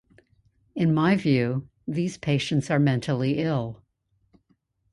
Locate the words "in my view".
0.73-1.69